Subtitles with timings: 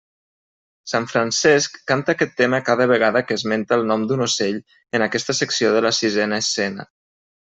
[0.91, 4.59] Sant Francesc canta aquest tema cada vegada que esmenta el nom d'un ocell
[5.01, 6.91] en aquesta secció de la sisena escena.